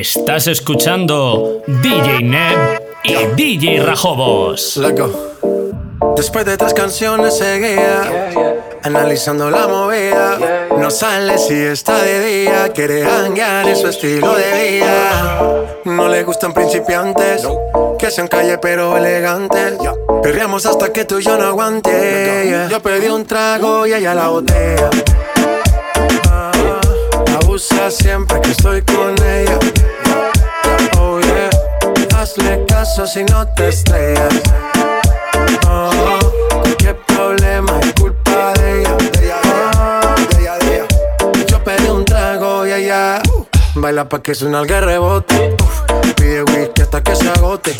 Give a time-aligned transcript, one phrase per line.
[0.00, 4.80] Estás escuchando DJ Neb y DJ Rajobos.
[6.16, 8.32] Después de tres canciones seguía
[8.82, 10.66] analizando la movida.
[10.76, 15.64] No sale si está de día, quiere hanguear en su estilo de vida.
[15.84, 17.46] No le gustan principiantes,
[17.96, 19.74] que sean calle pero elegantes.
[20.24, 22.66] Perreamos hasta que tú y yo no aguante.
[22.68, 24.90] Yo pedí un trago y ella la botella.
[26.30, 26.50] Ah,
[27.40, 29.58] abusa siempre que estoy con ella.
[32.24, 34.40] Hazle caso si no te estrellas.
[35.68, 36.00] Oh,
[36.78, 38.96] qué problema es culpa de ella.
[38.96, 40.86] De ella, de ella,
[41.46, 43.20] Yo pedí un trago y ella
[43.74, 45.54] baila pa' que suena el rebote.
[46.16, 47.76] Pide whisky hasta que se agote.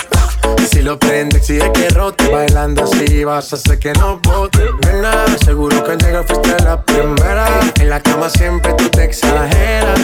[0.70, 2.28] Si lo prende, exige que rote.
[2.28, 4.58] Bailando así vas a hacer que no bote.
[4.82, 7.48] Nena, seguro que al llegar fuiste la primera.
[7.80, 10.00] En la cama siempre tú te exageras.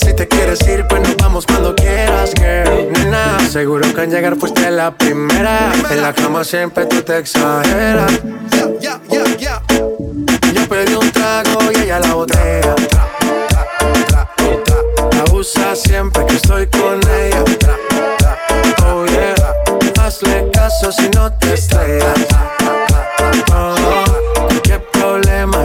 [0.00, 2.92] Si te quieres ir, pues nos vamos cuando quieras, girl.
[2.92, 5.72] Nena, seguro que al llegar fuiste la primera.
[5.90, 8.12] En la cama siempre tú te exageras.
[8.80, 9.62] Yeah, yeah, yeah,
[10.52, 12.76] Yo pedí un trago y ella la botella.
[15.12, 17.44] La usa siempre que estoy con ella.
[18.86, 19.34] Oh yeah,
[20.00, 22.26] hazle caso si no te estrellas.
[23.52, 24.04] Oh,
[24.62, 25.64] qué problema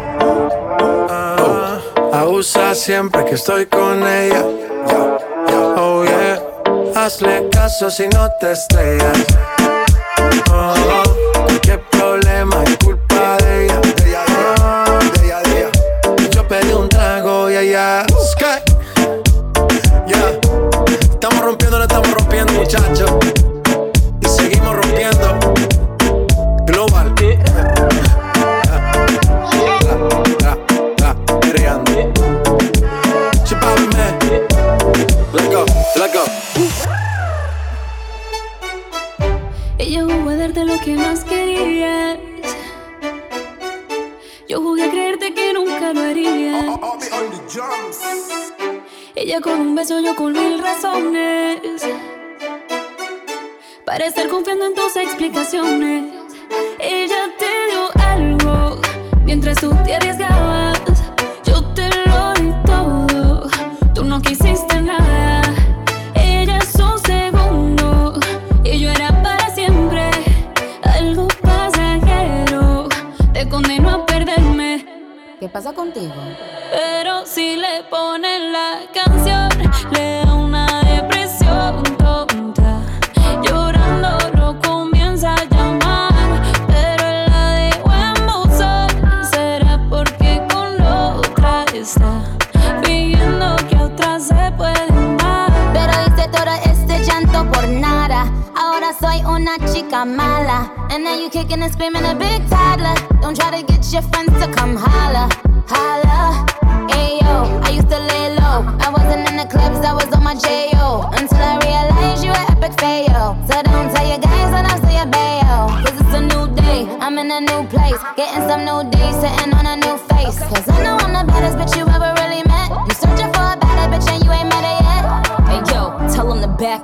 [2.41, 4.43] Abusa siempre que estoy con ella.
[5.77, 6.41] Oh yeah,
[6.95, 9.27] hazle caso si no te estrellas.
[10.51, 11.03] Oh,
[11.91, 13.81] problema es culpa de ella.
[14.59, 14.99] Oh,
[16.31, 18.07] yo pedí un trago y ella.
[18.31, 18.59] Sky.
[20.07, 20.39] Yeah.
[21.11, 23.20] Estamos rompiendo, no estamos rompiendo, muchachos.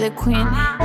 [0.00, 0.79] the queen.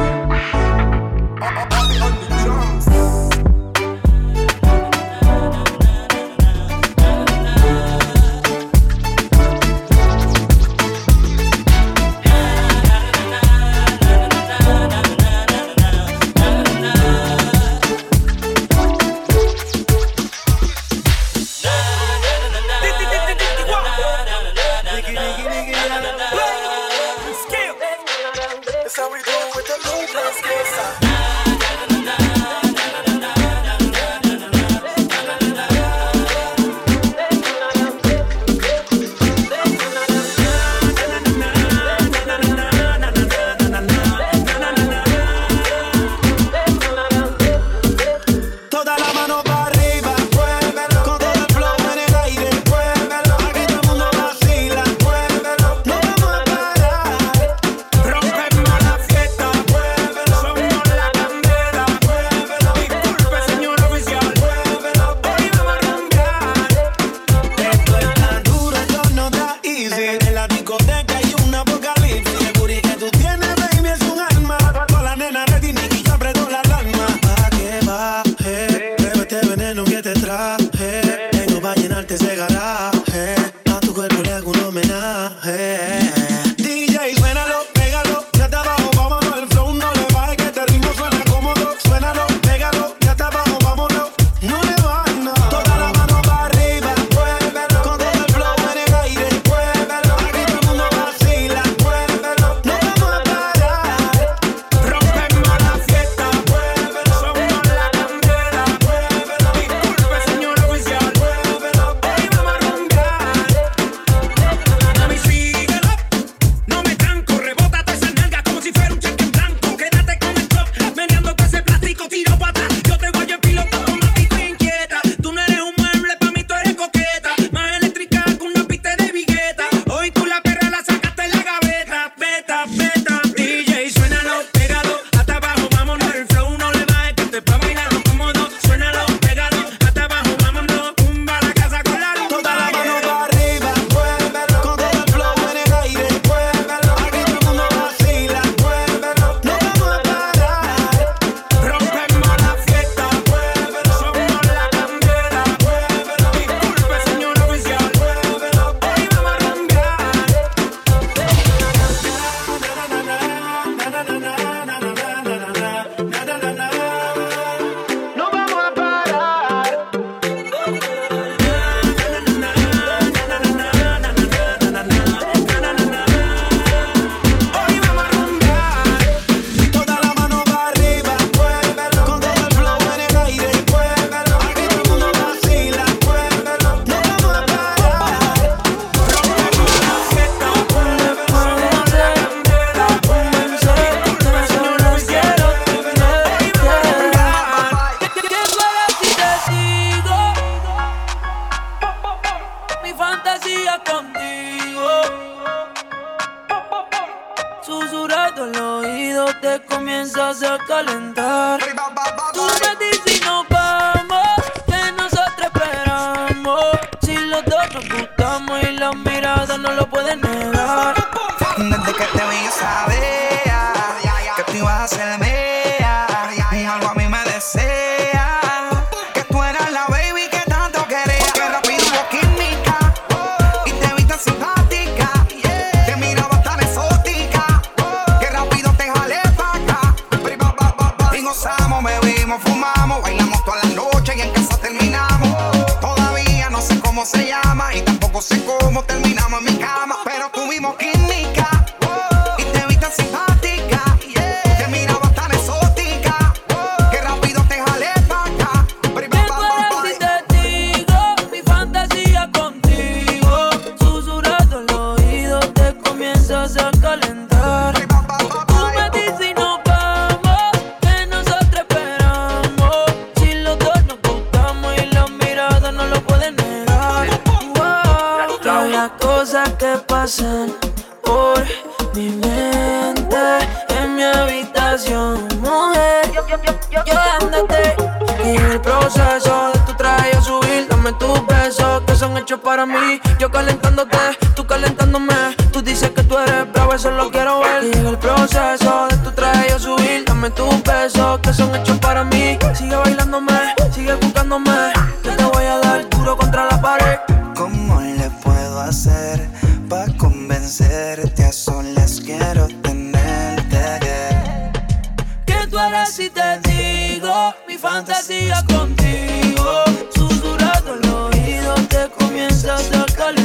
[317.48, 319.64] Mi fantasía contigo,
[319.96, 323.25] susurrando el oído te comienzas a calentar.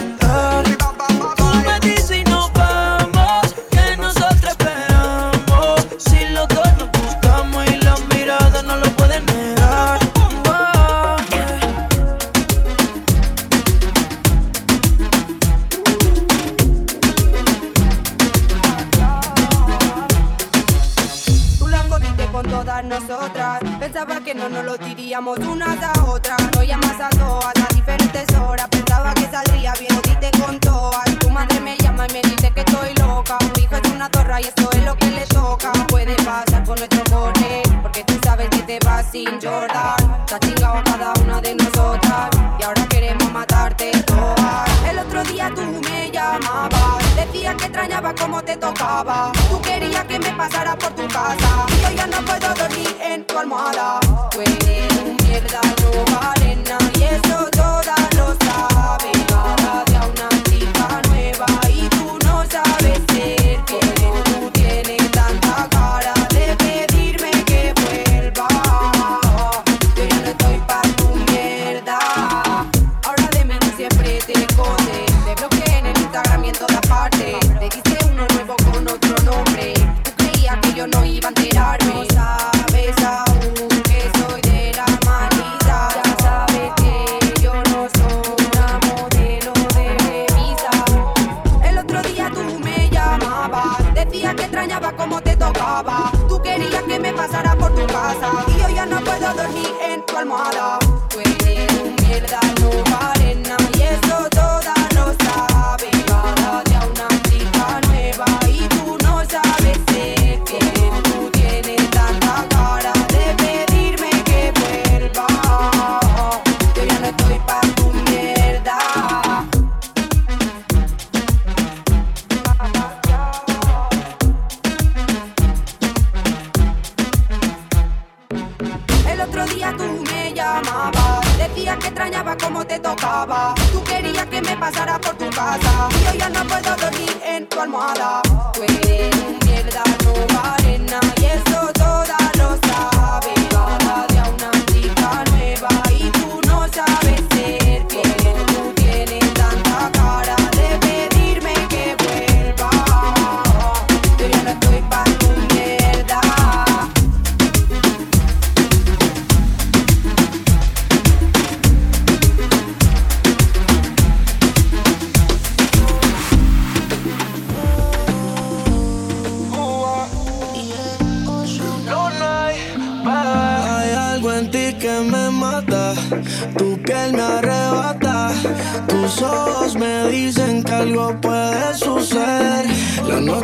[129.21, 131.39] el otro día tú me llamabas.
[131.39, 133.55] Decías que extrañaba cómo te tocaba.
[133.73, 135.89] Tú querías que me pasara por tu casa.
[135.91, 138.23] Y yo ya no puedo dormir en tu almohada.
[138.55, 141.13] Tú eres mierda, no vale nada.
[141.21, 142.17] Y eso toda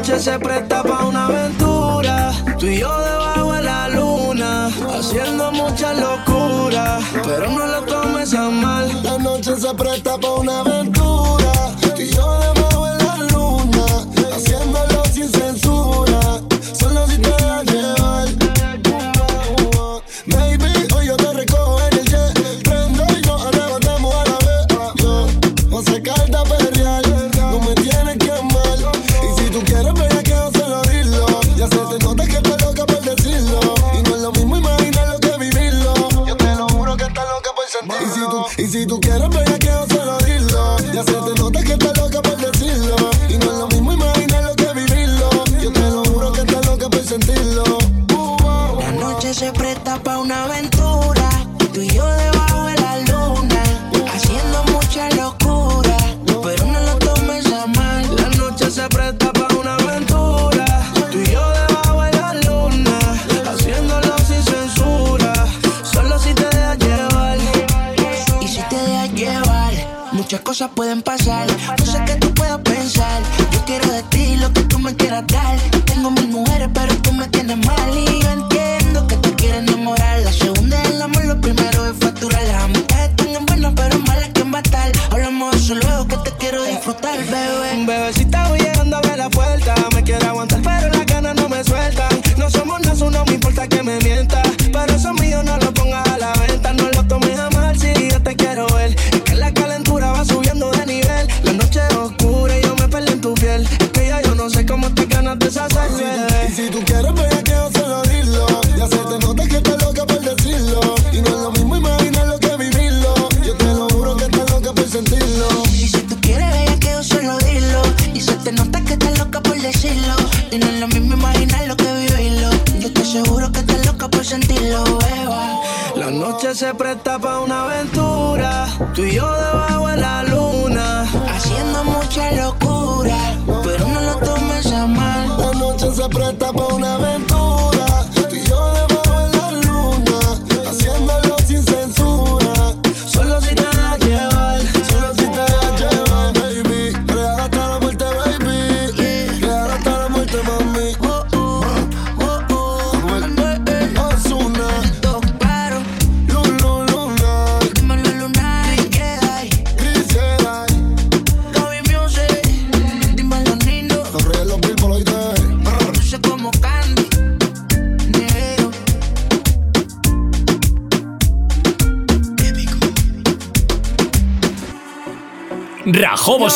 [0.07, 2.33] La noche se presta para una aventura.
[2.61, 7.01] Tú y yo debajo de la luna, haciendo mucha locura.
[7.25, 9.03] Pero no lo tomes a mal.
[9.03, 10.96] La noche se presta para una aventura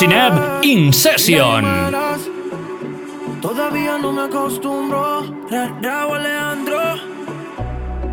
[0.00, 1.62] Sinab In Session.
[3.42, 6.80] Todavía no me acostumbro, Raúl Alejandro.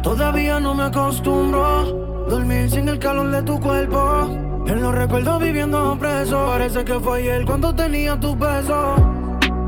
[0.03, 4.27] Todavía no me acostumbro, dormir sin el calor de tu cuerpo.
[4.67, 8.95] En los recuerdos viviendo preso, parece que fue ayer cuando tenía tu beso.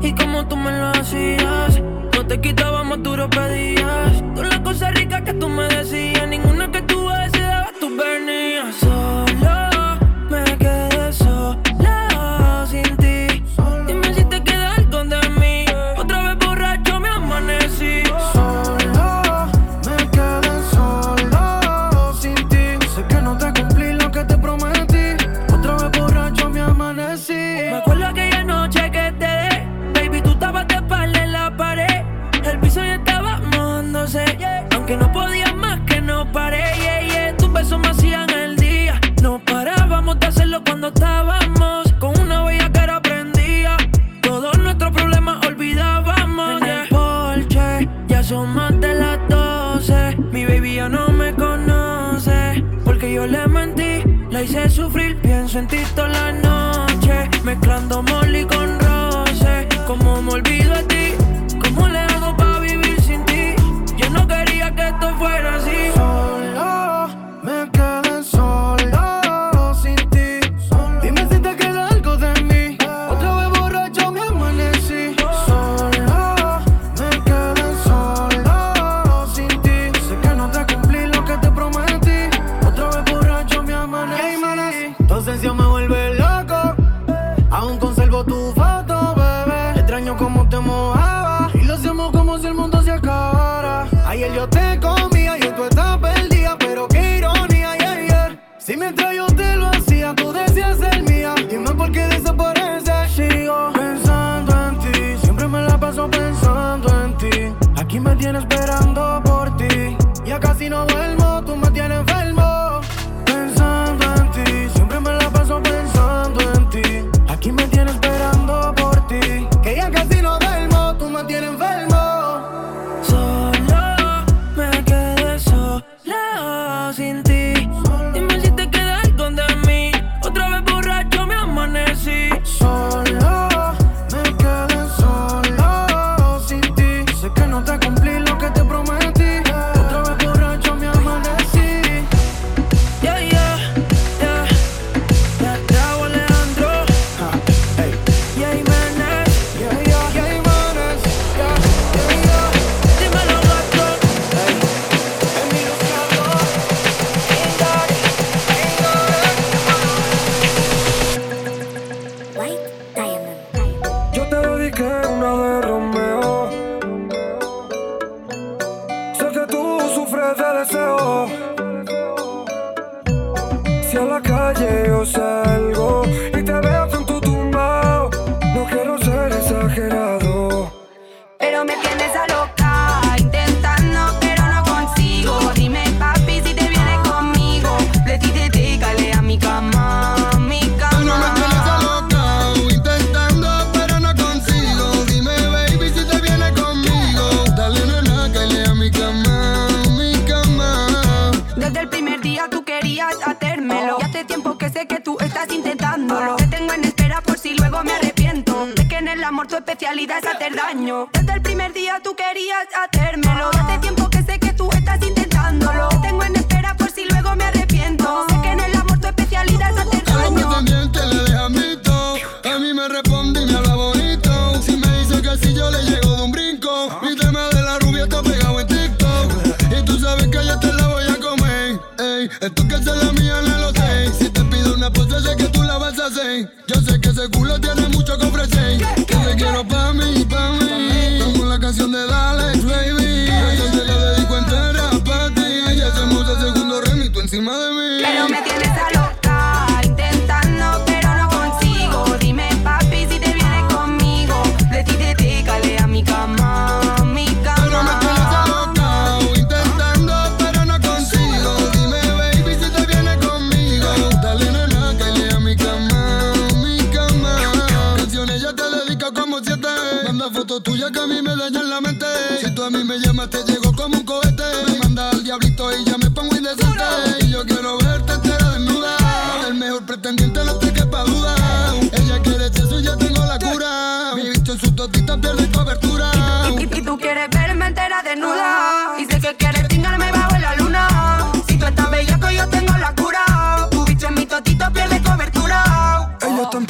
[0.02, 1.80] Y como tú me lo hacías,
[2.14, 4.22] no te quitabas más duro pedías.
[4.34, 6.19] Todas las cosas ricas que tú me decías.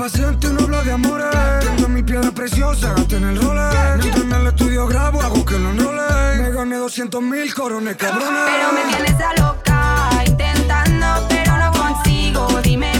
[0.00, 1.26] impaciente no habla de amores.
[1.60, 4.06] Tengo mi piedra preciosa, gasto en el Rolex.
[4.06, 6.38] Entro en el estudio, grabo, hago que lo enrole.
[6.38, 8.28] Me gané 200 mil corones, cabrones.
[8.46, 12.48] Pero me tienes a loca, intentando, pero no consigo.
[12.62, 12.99] Dime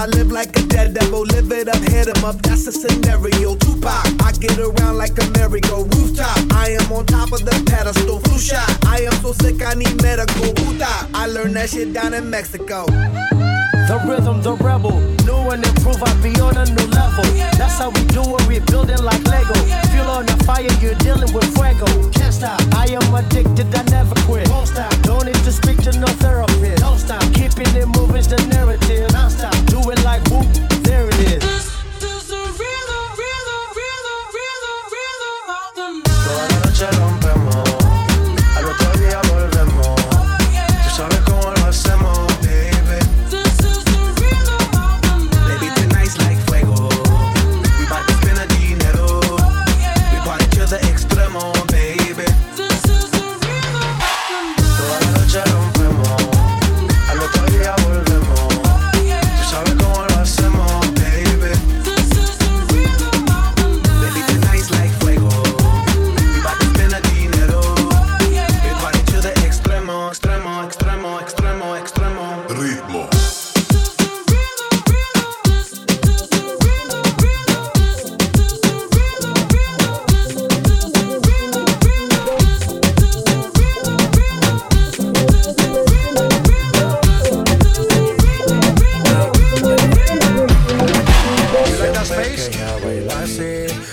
[0.00, 3.54] I live like a dead devil, Live it up, hit him up, that's a scenario.
[3.56, 5.82] Tupac, I get around like a merry-go.
[5.82, 8.18] Rooftop, I am on top of the pedestal.
[8.20, 10.54] Flu shot, I am so sick, I need medical.
[10.54, 12.86] Puta, I learned that shit down in Mexico.
[13.90, 15.00] The rhythm, the rebel.
[15.26, 17.24] New and improve, I be on a new level.
[17.58, 19.52] That's how we do it, we building like Lego.
[19.90, 21.86] Feel on the fire, you're dealing with fuego.
[22.12, 22.60] Can't stop.
[22.72, 24.46] I am addicted, I never quit.
[24.46, 24.92] Don't stop.
[25.02, 26.82] Don't need to speak to no therapist.
[26.82, 27.20] Don't stop.
[27.34, 29.10] Keeping it moving's the narrative.
[29.10, 29.58] Non stop.
[29.66, 30.69] Do it like whoop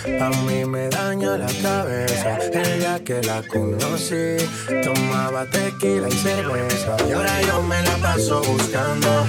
[0.06, 2.38] A mí me daña la cabeza.
[2.54, 4.38] Ella que la conocí,
[4.84, 6.96] tomaba tequila y cerveza.
[7.08, 9.26] Y ahora yo me la paso buscando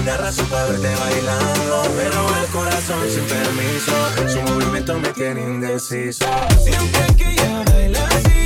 [0.00, 1.82] una razón para verte bailando.
[1.96, 3.92] Pero el corazón sin permiso,
[4.28, 6.26] su movimiento me tiene indeciso.
[6.62, 8.45] Siempre que ella baila así.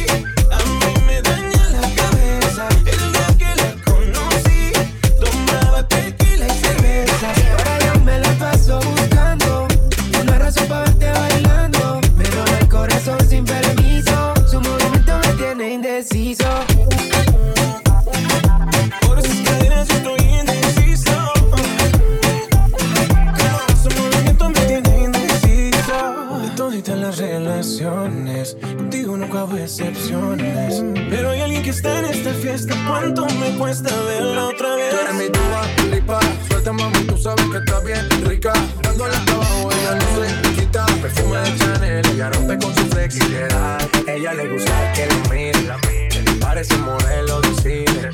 [32.55, 32.89] Esta fiesta.
[32.89, 34.91] ¿Cuánto me cuesta verla otra vez?
[34.91, 36.21] Tú eres mi tuba, lipa.
[36.49, 38.53] Suelta, mami, tú sabes que está bien rica.
[38.83, 40.87] Dándola hasta abajo, ella no se quita.
[40.87, 43.81] Perfume de Chanel, ella rompe con su flexibilidad.
[44.07, 48.11] Ella le gusta que la miren, parece modelo de cine.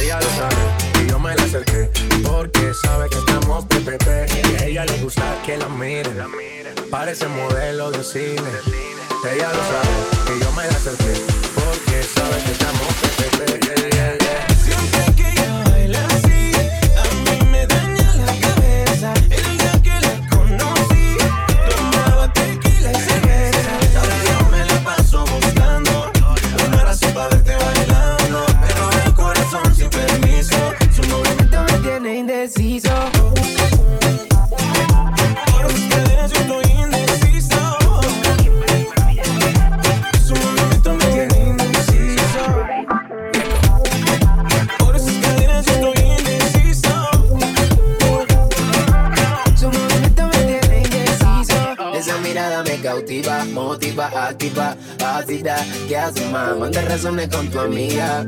[0.00, 1.90] Ella lo sabe y yo me la acerqué
[2.22, 4.06] porque sabe que estamos PPP.
[4.50, 6.16] Y a ella le gusta que la miren,
[6.90, 8.50] parece modelo de cine.
[9.32, 12.86] Ella lo sabe y yo me la acerqué porque sabe que estamos
[13.16, 13.97] PPP.
[55.38, 55.56] Ácida.
[55.88, 56.56] ¿Qué haces, más?
[56.56, 58.24] Manda razones con tu amiga.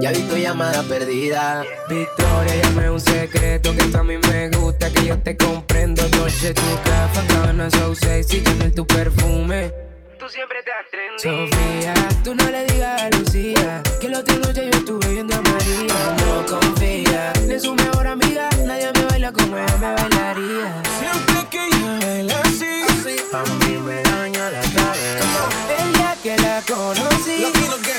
[0.00, 1.64] Ya vi tu llamada perdida.
[1.88, 6.02] Victoria, llame un secreto que esto a mí me gusta, que yo te comprendo.
[6.08, 9.72] Dolce, tu café, cabana, so sexy, Chanel, tu perfume.
[10.18, 14.68] Tú siempre te has Sofía, tú no le digas a Lucía que la otra noche
[14.70, 15.94] yo estuve viendo a María.
[16.18, 20.82] No confía en su mejor amiga, nadie me baila como ella me bailaría.
[20.98, 25.95] Siempre que ella baila así, a mí me daña la cabeza.
[26.26, 27.46] Que la conocí,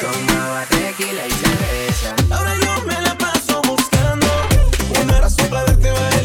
[0.01, 2.13] Tomaba tequila y cerveza.
[2.29, 4.27] Ahora yo me la paso buscando
[5.01, 6.16] una razón para verte bailando.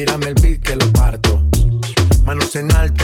[0.00, 1.42] Tírame el beat que lo parto.
[2.24, 2.99] Manos en alto,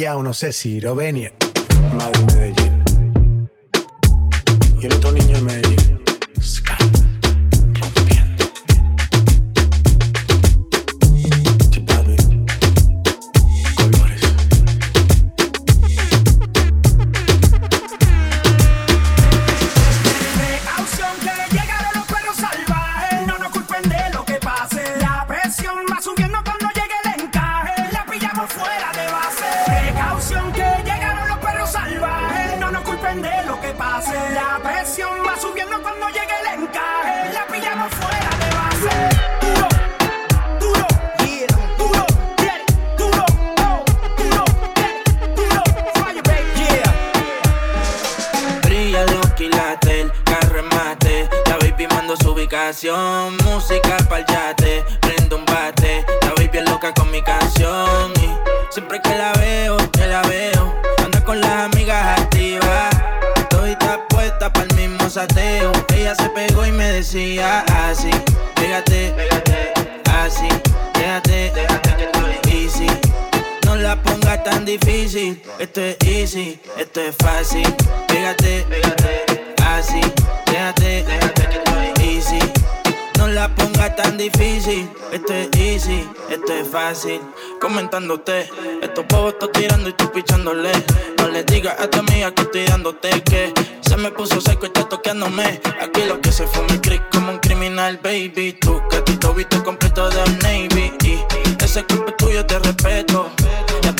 [0.00, 1.30] María, no sé si Rovenia.
[1.92, 2.29] Madre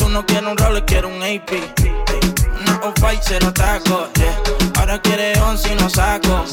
[0.01, 1.51] tú no quieres un rol, quieres un AP.
[2.59, 4.09] Una off-white, cero taco.
[4.15, 4.35] yeah.
[4.79, 6.43] Ahora quiere once y no saco.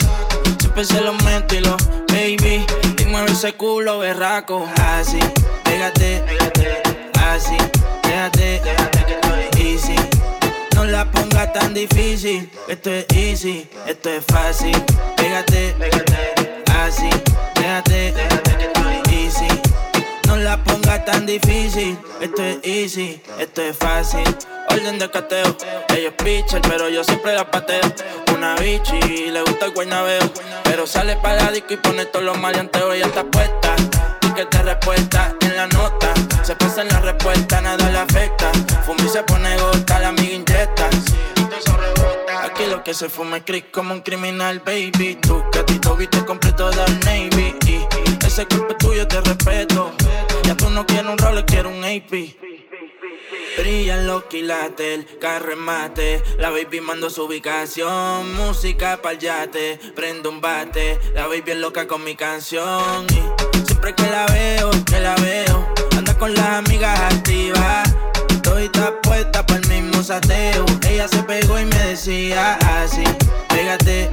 [0.58, 1.76] Siempre se lo meto y lo
[2.08, 2.66] baby.
[2.98, 4.68] Y mueve ese culo berraco.
[4.76, 5.18] Así,
[5.64, 6.22] pégate,
[7.26, 7.56] así,
[8.02, 9.96] déjate, déjate que estoy easy.
[10.74, 12.50] No la pongas tan difícil.
[12.68, 14.76] Esto es easy, esto es fácil.
[15.16, 15.74] Pégate,
[16.84, 17.08] así,
[17.54, 18.47] déjate, déjate
[20.38, 21.98] la pongas tan difícil.
[22.20, 24.24] Esto es easy, esto es fácil.
[24.70, 25.56] Orden de cateo,
[25.88, 27.80] ella es pitcher, pero yo siempre la pateo.
[28.34, 30.30] Una bichi, le gusta el guaynabeo.
[30.64, 32.94] Pero sale para la disco y pone todos los maleanteos.
[32.94, 33.74] Ella está puesta,
[34.36, 36.12] que te respuesta en la nota.
[36.42, 38.50] Se pasa en la respuesta, nada le afecta.
[38.84, 40.88] Fumi se pone gota, la amiga inyecta.
[42.44, 45.18] Aquí lo que se fuma es crick como un criminal, baby.
[45.20, 47.56] Tu gatito viste completo de Navy.
[47.66, 47.97] Y
[48.38, 49.92] ese cuerpo es tuyo, te respeto.
[50.44, 52.36] Ya tú no quieres un rol, quieres un AP.
[53.58, 56.22] Brillan los quilates, el carro mate.
[56.38, 58.32] La baby mando su ubicación.
[58.36, 61.00] Música pa'l yate, prendo un bate.
[61.14, 63.06] La baby es loca con mi canción.
[63.10, 65.66] Y siempre que la veo, que la veo.
[65.96, 67.92] Anda con las amigas activas.
[68.44, 70.64] Todita puesta pa'l mismo sateo.
[70.88, 73.02] Ella se pegó y me decía así.
[73.48, 74.08] Pégate,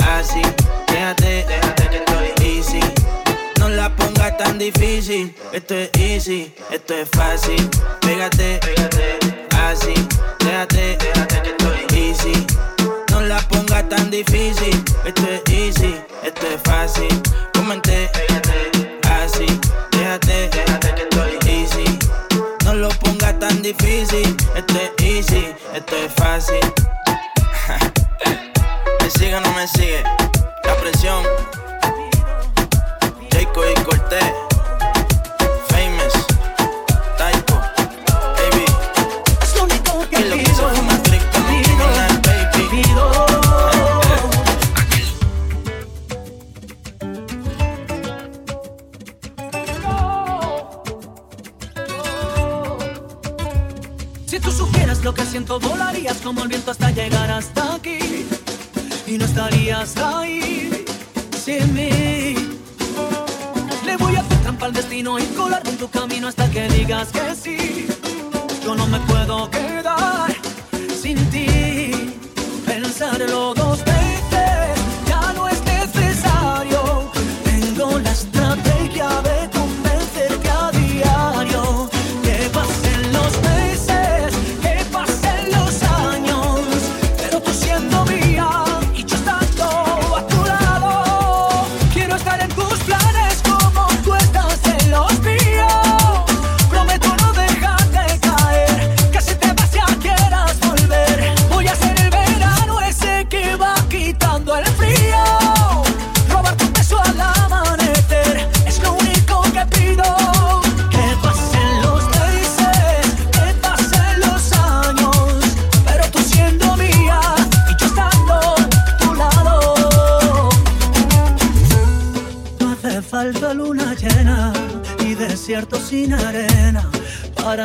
[0.00, 0.42] así.
[0.88, 1.77] Déjate, déjate estoy.
[3.68, 5.34] No la pongas tan difícil.
[5.52, 7.68] Esto es easy, esto es fácil.
[8.00, 8.60] Pégate,
[9.60, 9.92] así.
[10.38, 12.46] Déjate, déjate que estoy easy.
[13.10, 14.82] No la pongas tan difícil.
[15.04, 15.94] Esto es easy,
[16.24, 17.22] esto es fácil.
[17.52, 18.10] Comenté,
[19.02, 19.46] así.
[19.90, 21.98] Déjate, déjate que estoy easy.
[22.64, 24.34] No lo pongas tan difícil.
[24.54, 26.60] Esto es easy, esto es fácil.
[29.02, 30.17] me sigue o no me sigue.
[54.28, 58.26] Si tú supieras lo que siento, volarías como el viento hasta llegar hasta aquí.
[59.06, 60.84] Y no estarías ahí
[61.42, 62.34] sin mí.
[63.86, 67.08] Le voy a hacer trampa al destino y colarme en tu camino hasta que digas
[67.08, 67.88] que sí.
[68.62, 70.30] Yo no me puedo quedar
[71.00, 72.12] sin ti.
[72.66, 73.82] Pensarlo dos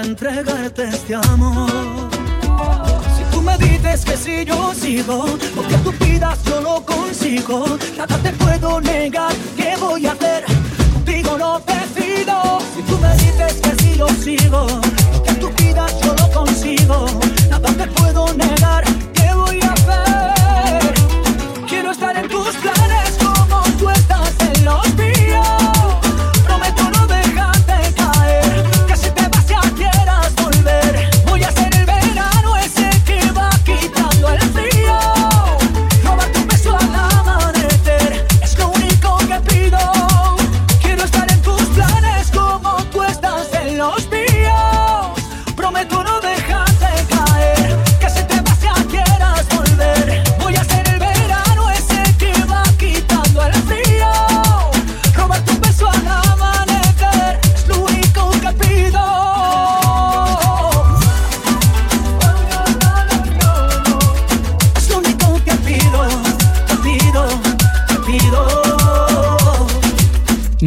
[0.03, 1.69] entregarte este amor.
[3.15, 5.25] Si tú me dices que si yo sigo,
[5.55, 7.65] lo que tú pidas yo lo consigo.
[7.97, 10.43] Nada te puedo negar, ¿qué voy a hacer?
[10.93, 12.59] Contigo lo decido.
[12.75, 14.67] Si tú me dices que si yo sigo,
[15.13, 17.05] lo que tú pidas yo lo consigo.
[17.49, 18.83] Nada te puedo negar,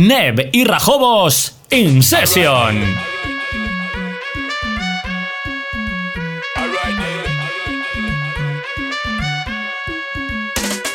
[0.07, 2.79] Neb y Rajobos in session.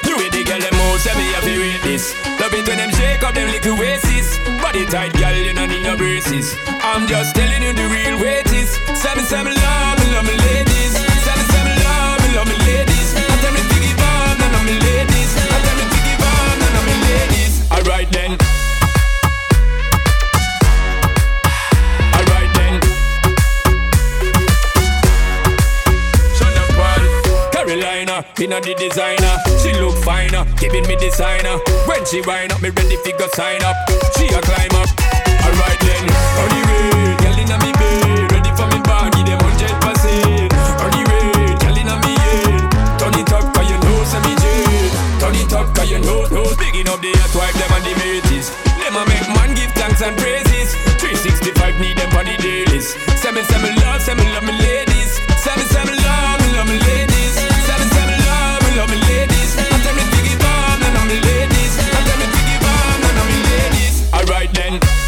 [0.02, 0.16] To.
[2.40, 4.40] Love it when them shake up them little waists.
[4.62, 6.56] Body tight, girl, you need braces.
[6.82, 8.72] I'm just telling you the real weight is.
[8.96, 10.94] Say me, say me love love me ladies.
[10.96, 13.12] Say me, say me love love me ladies.
[13.14, 13.62] I tell me
[14.40, 15.32] none of me ladies.
[15.36, 15.86] I tell me
[16.64, 17.54] none of me ladies.
[17.72, 18.38] Alright then.
[28.22, 29.36] Carolina, inna the designer.
[29.62, 31.58] She look finer, giving me designer.
[31.86, 33.76] When she wind up, me ready fi go sign up.
[34.18, 34.90] She a climb up.
[35.42, 36.06] Alright then,
[36.38, 40.54] on the way, girl inna me bed, ready for me bag, give them hundred percent.
[40.82, 42.62] On the way, girl inna me head,
[43.00, 44.92] turn it up 'cause you know say me jet.
[45.20, 46.46] Turn it up 'cause you know, know.
[46.58, 48.52] Picking up the hot wife, them and the mateys.
[48.80, 50.76] Them a make man give thanks and praises.
[51.02, 52.94] 365 need them for the dailies.
[53.22, 55.12] Say me, say me love, say me love me ladies.
[55.42, 57.11] Say me, say me love, me love me ladies.
[64.54, 65.01] then.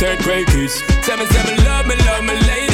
[0.00, 0.72] Third grade is.
[1.04, 2.69] Say me, tell me love me, love me ladies.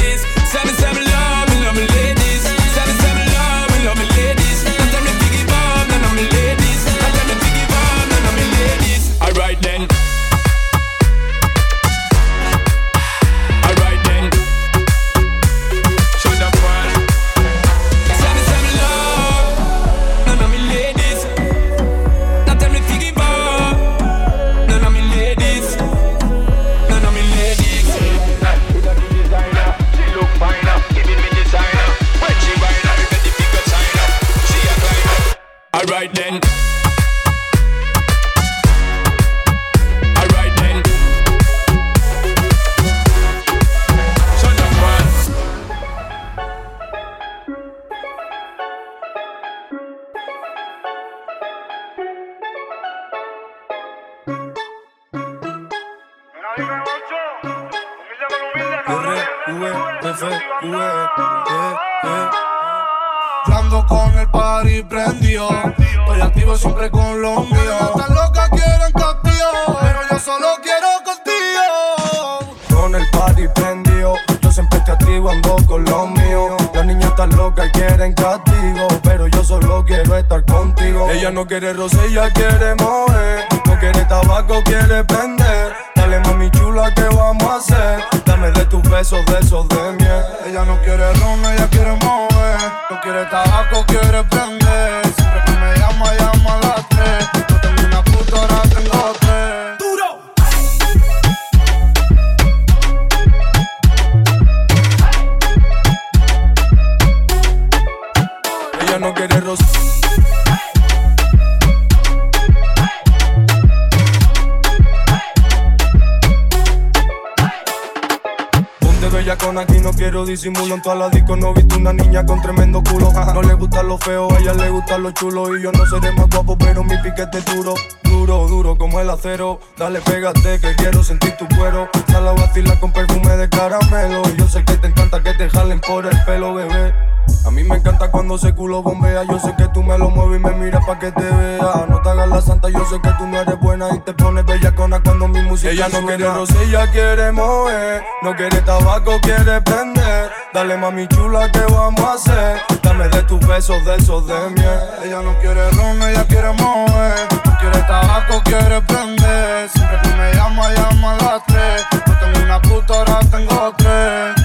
[146.17, 148.03] Música Ella no quiere mover.
[148.21, 150.31] No quiere tabaco, quiere prender.
[150.53, 152.61] Dale mami chula, ¿qué vamos a hacer?
[152.81, 154.79] Dame de tus besos, de esos de miel.
[155.03, 157.27] Ella no quiere ron, ella quiere mover.
[157.45, 159.69] No quiere tabaco, quiere prender.
[159.69, 161.85] Siempre que me llama, llama a las tres.
[162.07, 164.35] No tengo una puta, ahora tengo tres.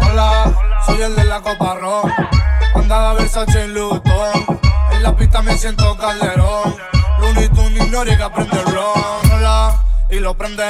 [0.00, 0.52] Hola,
[0.86, 2.12] soy el de la copa ron.
[2.74, 4.60] Andaba Versace en Luton.
[4.92, 6.76] En la pista me siento calderón.
[7.18, 9.23] Looney Tunes ignore que aprende el ron.
[10.14, 10.62] Y lo prende.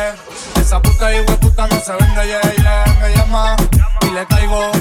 [0.58, 2.98] Esa puta y puta no se vende, yeah, yeah.
[2.98, 3.54] Me llama
[4.00, 4.72] y le caigo.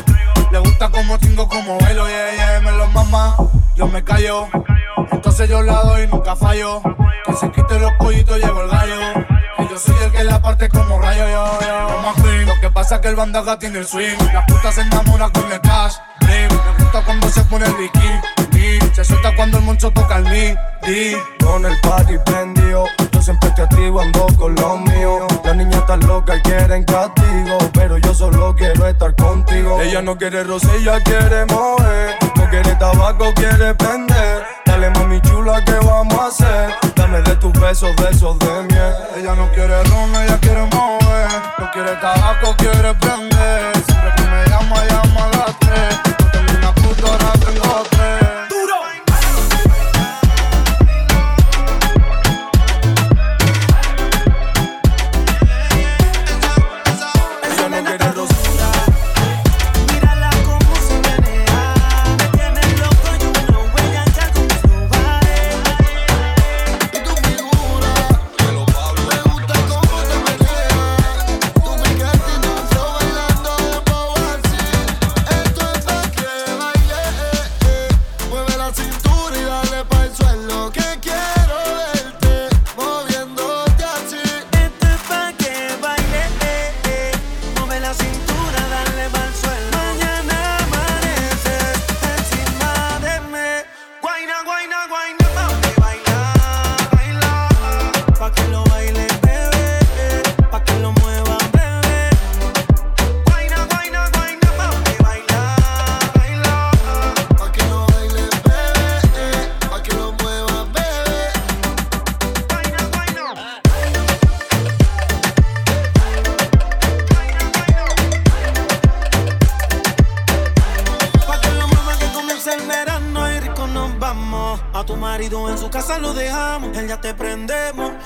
[0.53, 2.59] Le gusta como tingo, como velo, yeah, yeah.
[2.61, 3.35] Me lo mama,
[3.75, 4.47] yo me callo.
[5.11, 6.81] Entonces yo la doy y nunca fallo.
[7.25, 8.95] Que se quite los pollitos, llevo el gallo.
[9.59, 12.45] Y yo soy el que la parte como rayo, yo, yo.
[12.45, 14.15] Lo que pasa es que el bandaga tiene el swing.
[14.31, 15.95] La puta se enamora con el cash.
[16.25, 18.52] Me gusta cuando se pone el bikini.
[18.93, 20.55] Se suelta cuando el moncho toca el mi.
[20.87, 21.15] Di.
[21.43, 22.85] Con el party prendido.
[23.11, 25.23] Yo siempre te activo, ando con los míos.
[25.43, 27.57] Las niñas están locas y quieren castigo.
[27.73, 29.81] Pero yo solo quiero estar contigo.
[29.81, 32.15] Ella no quiere roce, ella quiere mover.
[32.35, 34.43] No quiere tabaco, quiere prender.
[34.65, 36.93] Dale mami chula, ¿qué vamos a hacer?
[36.95, 38.93] Dame de tus besos, de esos de miel.
[39.17, 41.27] Ella no quiere ron, ella quiere mover.
[41.59, 43.73] No quiere tabaco, quiere prender.
[43.85, 46.02] Siempre que me llama, llama a las.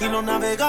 [0.10, 0.67] Prendemos y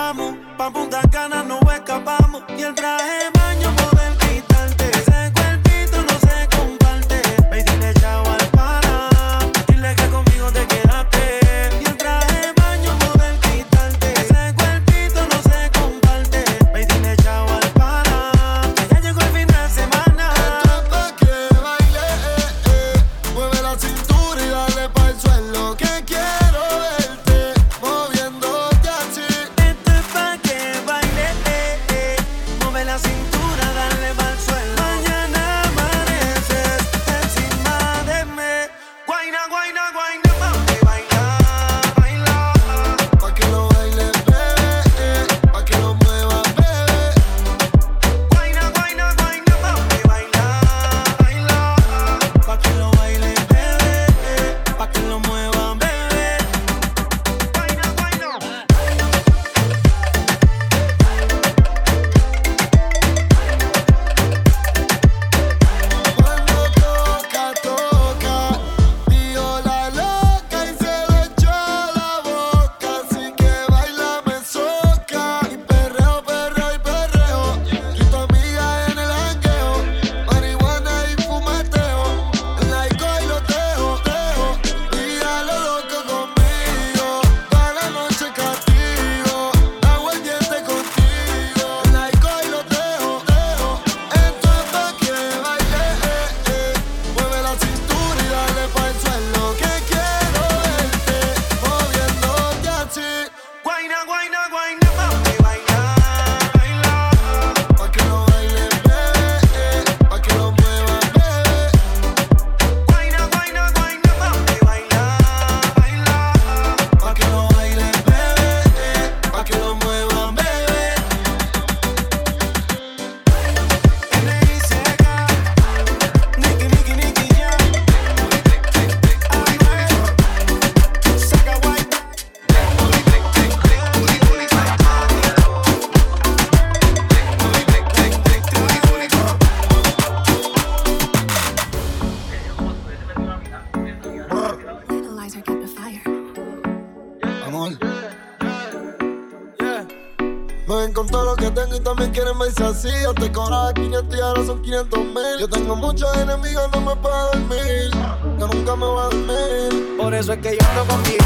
[152.58, 155.38] es así, yo te cobraba 500 y ahora son 500 mil.
[155.40, 157.90] Yo tengo muchos enemigos, no me puedo dormir.
[158.38, 159.96] Yo nunca me voy a dormir.
[159.96, 161.17] Por eso es que yo ando contigo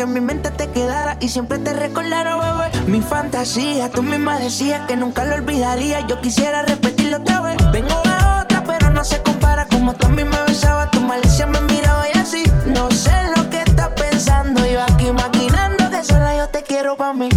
[0.00, 2.70] que en mi mente te quedara y siempre te recordara, bebé.
[2.86, 6.00] Mi fantasía, tú misma decías que nunca lo olvidaría.
[6.06, 7.58] Yo quisiera repetirlo otra vez.
[7.70, 9.66] Vengo de otra, pero no se compara.
[9.66, 12.44] Como tú a mí me besabas, tu malicia me miraba y así.
[12.64, 14.64] No sé lo que estás pensando.
[14.64, 17.28] Yo aquí maquinando que sola yo te quiero pa' mí.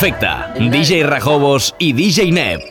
[0.00, 0.54] perfecta.
[0.56, 2.62] DJ Rajobos y DJ Neb.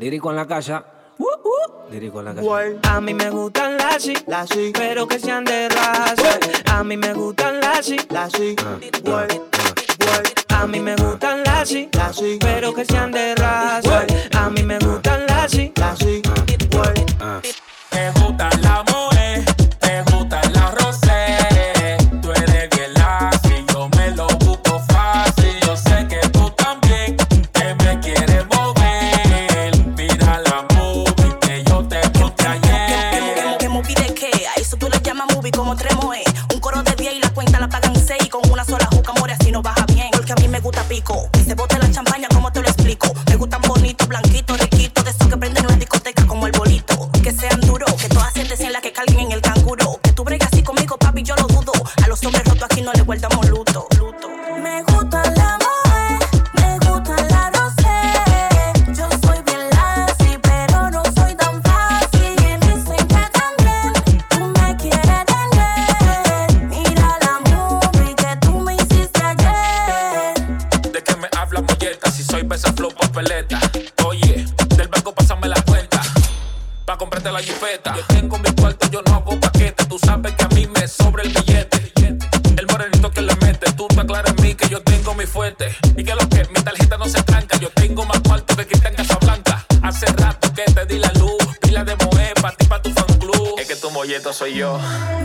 [0.00, 0.82] Lírico en la casa.
[1.18, 1.92] Uh, uh.
[1.92, 2.96] En la casa.
[2.96, 6.38] A mí me gustan las y, las y, pero que sean de raza.
[6.72, 8.56] A mí me gustan las y, las ah, y.
[9.06, 9.12] Uh.
[9.12, 9.26] Ah,
[10.48, 10.62] ah.
[10.62, 14.06] A mí me gustan las y, las y, pero que sean de raza.
[14.38, 16.22] A mí me gustan las y, las y.
[41.04, 41.39] Go.
[94.50, 95.19] 了哟。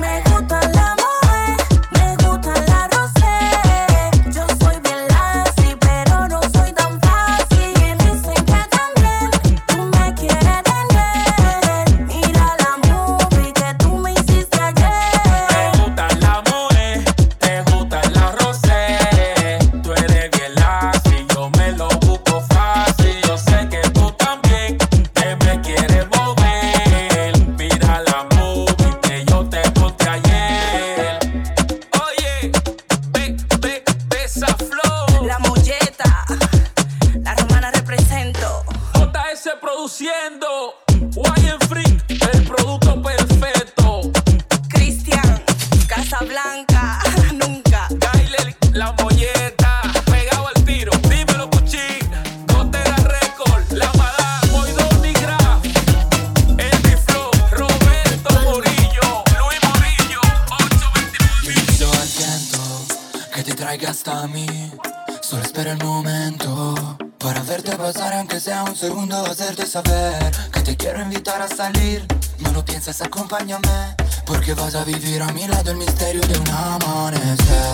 [73.46, 77.74] acompáñame Porque vas a vivir a mi lado el misterio de un amanecer.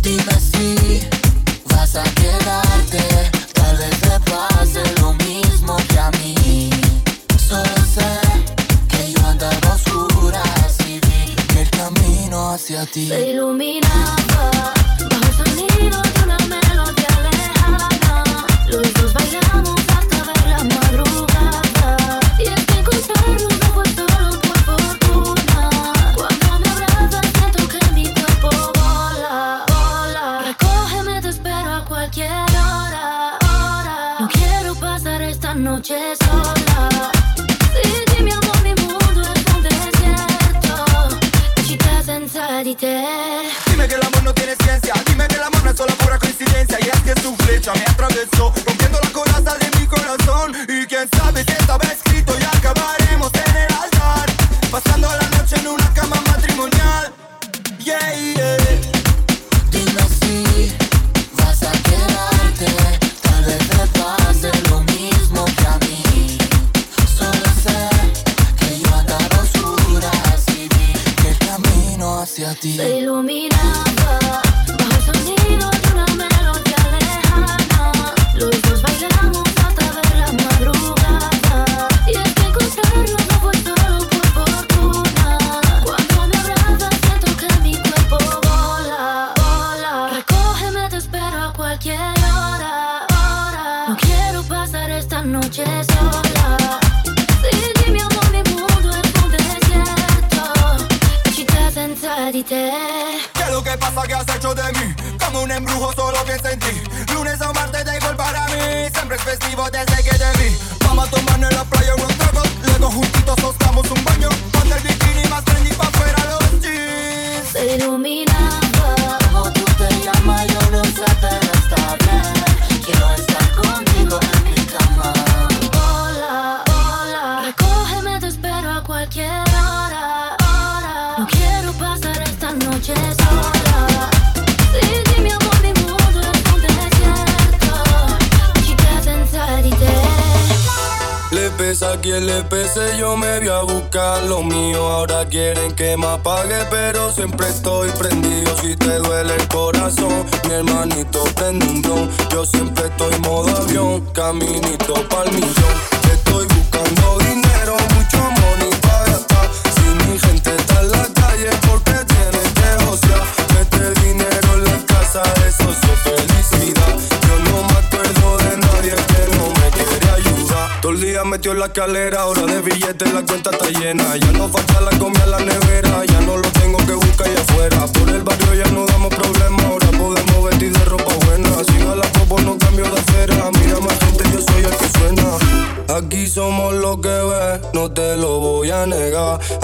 [0.00, 1.00] Dime si
[1.70, 6.70] vas a quedarte Tal vez te pase lo mismo que a mí.
[7.36, 8.20] Solo sé
[8.88, 13.08] que yo andaba a oscuras y vi que el camino hacia ti.
[13.08, 13.85] Se ilumina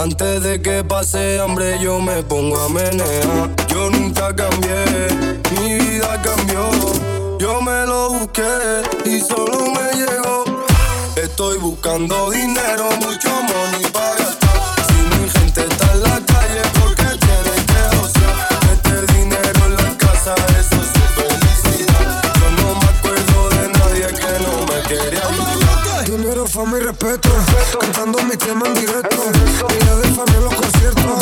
[0.03, 3.55] Antes de que pase hambre yo me pongo a menear.
[3.68, 4.84] Yo nunca cambié,
[5.53, 7.38] mi vida cambió.
[7.38, 10.44] Yo me lo busqué y solo me llegó.
[11.14, 14.86] Estoy buscando dinero, mucho money para gastar.
[14.88, 18.48] Si mi gente está en la calle porque tiene que ociar.
[18.72, 22.22] Este dinero en la casa, eso es su felicidad.
[22.40, 25.61] Yo no me acuerdo de nadie que no me quería ayudar
[26.46, 27.28] fama y respeto.
[27.78, 29.16] Cantando mi tema en directo.
[29.16, 31.18] Día de fan en los conciertos.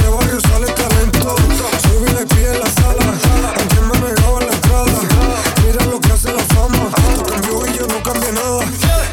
[0.00, 1.34] De barrio sale talento.
[1.82, 3.12] Soy VIP en la sala.
[3.58, 4.92] Antes me negaba la entrada.
[5.64, 6.90] Mira lo que hace la fama.
[7.10, 8.64] Esto cambió y yo no cambié nada.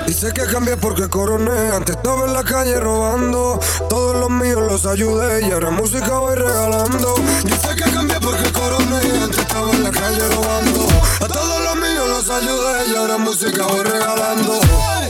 [0.05, 1.71] Dice que cambié porque coroné.
[1.71, 3.59] Antes estaba en la calle robando.
[3.89, 5.47] Todos los míos los ayudé.
[5.47, 7.15] Y ahora música voy regalando.
[7.43, 9.23] Dice que cambié porque coroné.
[9.23, 10.87] Antes estaba en la calle robando.
[11.21, 12.91] A todos los míos los ayudé.
[12.91, 14.59] Y ahora música voy regalando.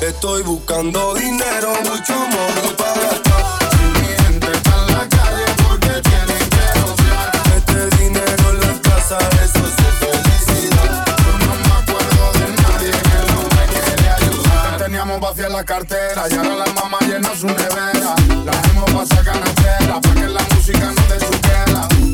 [0.02, 3.60] Estoy buscando dinero, mucho mono para gastar.
[3.72, 7.32] Si mi gente está en la calle porque tienen que gozar.
[7.58, 11.06] Este dinero en la casa, eso sí es felicidad.
[11.18, 14.78] Yo no me acuerdo de nadie que no me quiere ayudar.
[14.78, 18.16] Teníamos vacía la cartera y ahora la mamá llena su nevera.
[18.46, 21.40] La hemos pasado canastera para que la música no dé su.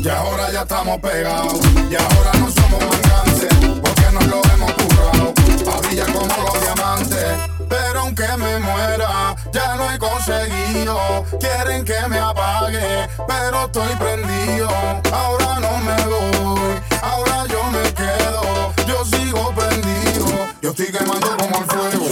[0.02, 1.60] Y ahora ya estamos pegados
[1.90, 5.34] y ahora no somos mangantes porque nos lo hemos currado.
[5.82, 7.55] Brillar como los diamantes.
[7.96, 11.24] Pero aunque me muera, ya lo he conseguido.
[11.40, 14.68] Quieren que me apague, pero estoy prendido.
[15.10, 18.74] Ahora no me voy, ahora yo me quedo.
[18.86, 20.26] Yo sigo prendido,
[20.60, 22.06] yo estoy quemando como el fuego.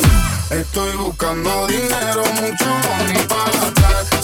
[0.49, 4.24] Estoy buscando dinero, mucho money para gastar.